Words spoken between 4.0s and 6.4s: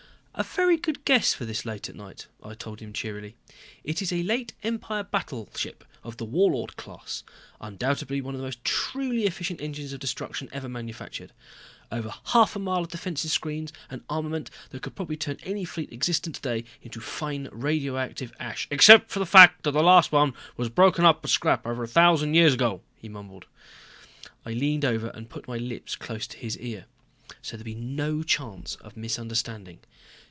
is a late Empire battleship of the